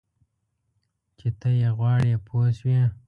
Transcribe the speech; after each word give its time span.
چې 1.17 1.27
ته 1.39 1.49
یې 1.59 1.69
غواړې 1.77 2.13
پوه 2.25 2.47
شوې!. 2.57 2.81